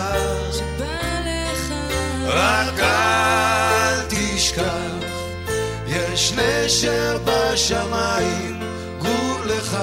רק 2.26 2.78
אל 2.80 4.00
תשכח, 4.08 4.64
יש 5.86 6.32
נשר 6.32 7.18
בשמיים, 7.24 8.60
גור 8.98 9.40
לך. 9.44 9.76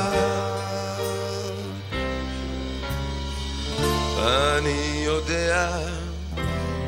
אני 4.18 5.04
יודע 5.06 5.70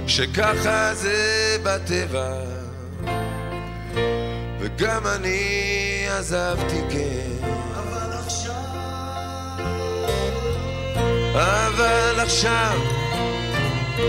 שככה 0.07 0.93
זה 0.93 1.57
בטבע 1.63 2.58
וגם 4.59 5.07
אני 5.07 6.07
עזבתי 6.09 6.81
כן. 6.89 7.47
אבל 7.75 8.17
עכשיו... 8.25 8.53
אבל 11.33 12.19
עכשיו 12.19 12.79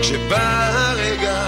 כשבא 0.01 0.69
הרגע 0.73 1.43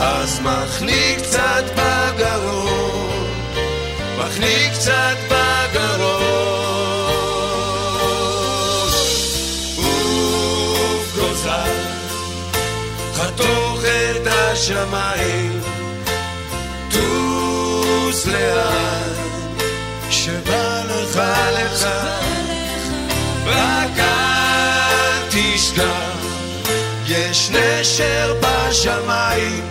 אז 0.00 0.40
מחלי 0.40 1.16
קצת 1.18 1.64
בגרון 1.74 3.26
מחלי 4.18 4.70
קצת 4.72 5.16
בגרון 5.26 6.38
עוף 9.76 11.16
גוזל 11.16 11.76
חתוך 13.14 13.80
את 13.84 14.26
השמיים 14.26 15.57
לאן 18.28 19.12
שבא 20.10 20.68
יש 27.08 27.50
נשר 27.50 28.34
בשמיים 28.40 29.64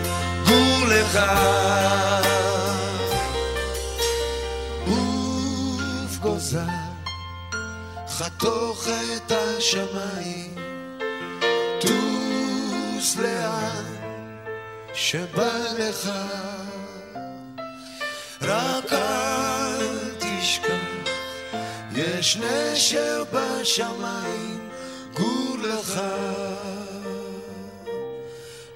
גור 0.47 0.87
לך 0.87 1.19
גוזל, 6.21 6.59
חתוך 8.07 8.87
את 8.87 9.31
השמיים, 9.31 10.55
טוס 11.81 13.17
לאן 13.17 13.83
שבא 14.93 15.57
לך, 15.77 16.09
רק 18.41 18.93
אל 18.93 19.85
תשכח, 20.19 21.09
יש 21.95 22.37
נשר 22.37 23.23
בשמיים, 23.33 24.59
גור 25.17 25.57
לך, 25.63 26.01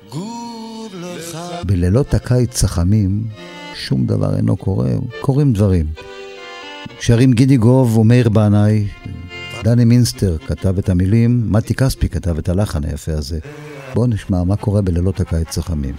גור 0.09 0.87
לך. 0.93 1.37
בלילות 1.65 2.13
הקיץ 2.13 2.63
החמים, 2.63 3.23
שום 3.75 4.05
דבר 4.05 4.35
אינו 4.37 4.57
קורה, 4.57 4.89
קורים 5.21 5.53
דברים. 5.53 5.85
שרים 6.99 7.33
גידי 7.33 7.57
גוב 7.57 7.97
ומאיר 7.97 8.29
בנאי, 8.29 8.87
דני 9.63 9.85
מינסטר 9.85 10.37
כתב 10.47 10.77
את 10.77 10.89
המילים, 10.89 11.51
מתי 11.51 11.73
כספי 11.73 12.09
כתב 12.09 12.37
את 12.37 12.49
הלחן 12.49 12.85
היפה 12.85 13.13
הזה. 13.13 13.39
בואו 13.93 14.07
נשמע 14.07 14.43
מה 14.43 14.55
קורה 14.55 14.81
בלילות 14.81 15.19
הקיץ 15.19 15.57
החמים. 15.57 15.95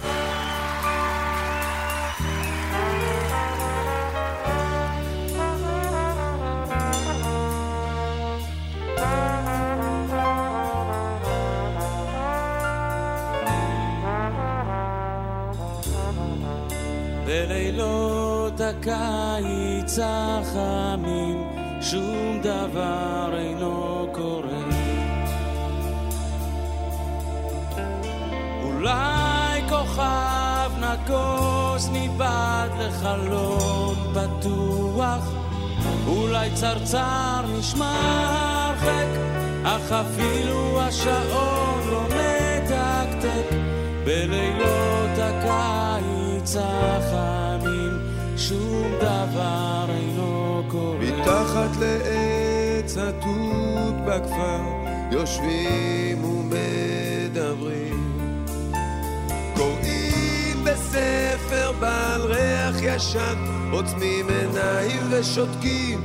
ישן, 62.82 63.70
עוצמים 63.72 64.26
עיניים 64.28 65.02
ושותקים. 65.10 66.00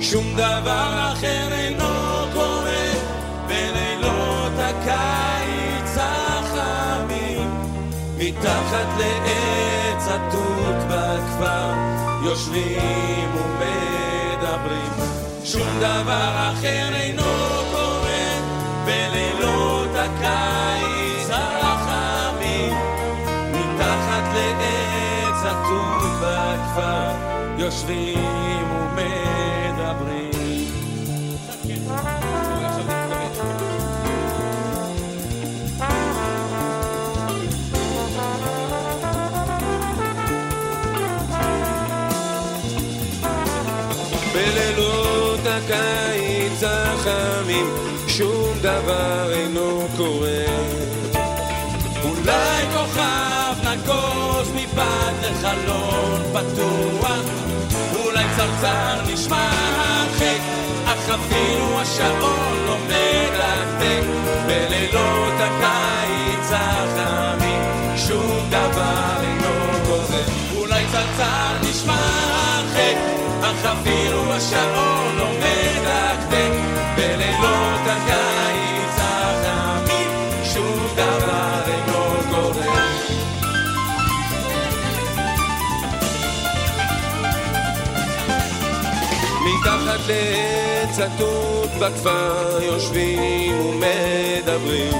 שום 0.00 0.34
דבר 0.34 1.12
אחר 1.12 1.52
אינו 1.52 1.84
קורה 2.32 2.92
בלילות 3.48 4.52
הקיץ 4.58 5.96
החמים. 5.96 7.50
מתחת 8.18 8.86
לעץ 8.98 10.08
התות 10.08 10.76
בכפר 10.88 11.72
יושבים 12.24 13.28
ומדברים. 13.34 14.92
שום 15.44 15.68
דבר 15.80 16.52
אחר 16.52 16.94
אינו 16.94 17.07
בכפר, 26.78 27.10
יושבים 27.58 28.64
ומדברים. 28.70 30.30
בלילות 44.34 45.40
הקיץ 45.46 46.62
החמים 46.66 47.66
שום 48.08 48.58
דבר 48.62 49.32
אינו 49.32 49.88
קורה 49.96 50.77
מפת 54.78 55.14
לחלון 55.22 56.22
פתוח. 56.32 57.20
אולי 57.96 58.24
צרצר 58.36 59.12
נשמע 59.12 59.50
הרחק 59.78 60.40
אך 60.86 61.10
אפילו 61.10 61.80
השעון 61.80 62.66
לא 62.66 62.76
מרתק 62.88 64.02
בלילות 64.46 65.34
הקיץ 65.38 66.50
החמים 66.52 67.62
שום 67.96 68.50
דבר 68.50 69.20
אינו 69.20 69.78
קורה 69.86 70.22
אולי 70.56 70.84
צרצר 70.92 71.70
נשמע 71.70 71.94
הרחק 71.94 72.96
אך 73.42 73.66
אפילו 73.66 74.32
השעון 74.32 75.16
לא 75.16 75.28
מדקדק 75.38 76.52
בלילות 76.96 77.80
הקיץ 77.86 78.27
מתחת 89.88 90.06
לעץ 90.08 90.98
התות 90.98 91.70
בכפר 91.80 92.58
יושבים 92.62 93.60
ומדברים. 93.60 94.92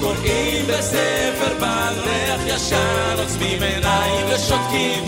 קוראים 0.00 0.66
בספר 0.66 1.54
בעל 1.60 1.94
ריח 1.94 2.40
ישן 2.46 3.14
עוצמים 3.18 3.62
עיניים 3.62 4.26
ושותקים. 4.28 5.04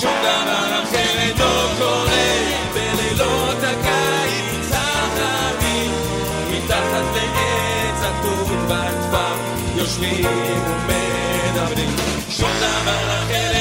שום 0.00 0.12
דבר 0.22 0.82
אחר 0.82 1.18
אינו 1.18 1.78
קורה 1.78 2.36
בלילות 2.74 3.62
הקיץ 3.62 4.72
החמים. 4.72 5.90
מתחת 6.50 7.04
לעץ 7.14 8.02
התות 8.02 8.58
בכפר 8.68 9.34
יושבים 9.76 10.26
ומדברים. 10.26 11.90
שום 12.30 12.50
דבר 12.58 13.22
אחר 13.22 13.55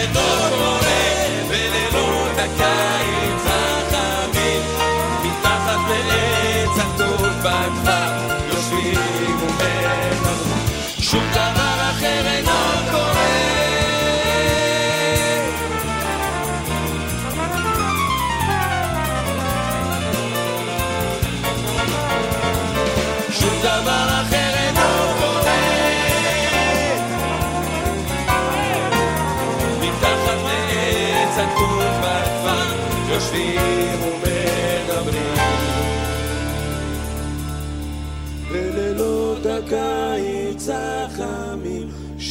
התות 7.48 7.95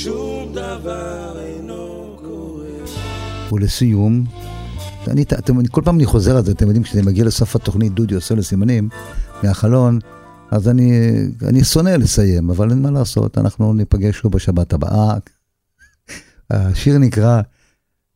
שום 0.05 0.53
דבר 0.53 1.41
אינו 1.41 2.17
קורה 2.23 2.67
ולסיום, 3.53 4.25
אני, 5.09 5.23
אתם, 5.23 5.61
אני, 5.61 5.69
כל 5.71 5.83
פעם 5.85 5.97
אני 5.97 6.07
חוזר 6.07 6.37
על 6.37 6.45
זה, 6.45 6.53
אתם 6.53 6.67
יודעים, 6.67 6.83
כשאני 6.83 7.03
מגיע 7.03 7.25
לסוף 7.25 7.57
התוכנית, 7.57 7.93
דודי 7.93 8.15
עושה 8.15 8.35
לי 8.35 8.43
סימנים 8.43 8.89
מהחלון, 9.43 9.99
אז 10.51 10.69
אני, 10.69 10.91
אני 11.49 11.65
שונא 11.65 11.89
לסיים, 11.89 12.51
אבל 12.51 12.71
אין 12.71 12.83
מה 12.83 12.91
לעשות, 12.91 13.39
אנחנו 13.39 13.73
ניפגש 13.73 14.17
שוב 14.17 14.33
בשבת 14.33 14.73
הבאה. 14.73 15.15
השיר 16.51 16.99
נקרא 16.99 17.41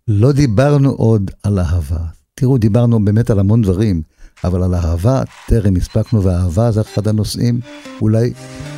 "לא 0.09 0.33
דיברנו 0.33 0.91
עוד 0.91 1.31
על 1.43 1.59
אהבה". 1.59 2.05
תראו, 2.35 2.59
דיברנו 2.59 3.05
באמת 3.05 3.31
על 3.31 3.39
המון 3.39 3.63
דברים, 3.63 4.03
אבל 4.45 4.63
על 4.63 4.75
אהבה 4.75 5.23
טרם 5.49 5.77
הספקנו, 5.77 6.25
ואהבה 6.25 6.71
זה 6.71 6.81
אחד 6.81 7.09
הנושאים, 7.09 7.61
אולי 8.01 8.33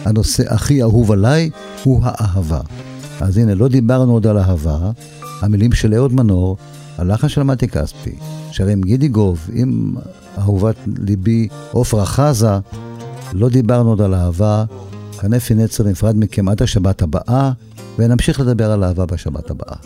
הנושא 0.04 0.54
הכי 0.54 0.82
אהוב 0.82 1.12
עליי 1.12 1.50
הוא 1.84 2.00
האהבה. 2.02 2.60
אז 3.20 3.36
הנה, 3.36 3.54
לא 3.54 3.68
דיברנו 3.68 4.12
עוד 4.12 4.26
על 4.26 4.38
אהבה, 4.38 4.90
המילים 5.40 5.72
של 5.72 5.94
אהוד 5.94 6.12
מנור, 6.12 6.56
הלחן 6.98 7.28
של 7.28 7.42
מתי 7.42 7.68
כספי, 7.68 8.16
שרים 8.50 8.80
גידי 8.80 9.08
גוב 9.08 9.48
עם 9.52 9.96
אהובת 10.38 10.76
ליבי 10.98 11.48
עפרה 11.74 12.06
חזה, 12.06 12.58
לא 13.32 13.48
דיברנו 13.48 13.88
עוד 13.88 14.00
על 14.00 14.14
אהבה, 14.14 14.64
כאן 15.20 15.34
אפי 15.34 15.54
נצר 15.54 15.84
נפרד 15.84 16.16
מכם 16.16 16.48
עד 16.48 16.62
השבת 16.62 17.02
הבאה, 17.02 17.52
ונמשיך 17.98 18.40
לדבר 18.40 18.70
על 18.70 18.84
אהבה 18.84 19.06
בשבת 19.06 19.50
הבאה. 19.50 19.76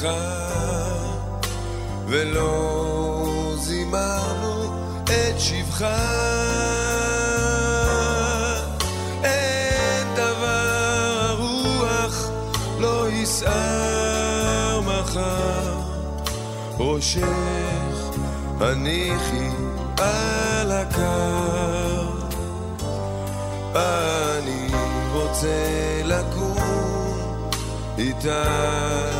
משפחה 0.00 0.40
ולא 2.06 3.54
זימרנו 3.56 4.80
את 5.04 5.40
שבחה 5.40 5.96
אין 9.24 10.06
דבר 10.14 11.26
הרוח 11.28 12.30
לא 12.78 13.08
יסער 13.10 14.80
מחר. 14.80 15.80
ראשך 16.78 17.24
הניחי 18.60 19.48
על 19.98 20.72
הקר. 20.72 22.10
אני 23.74 24.68
רוצה 25.12 26.02
לקום 26.04 27.20
איתה. 27.98 29.19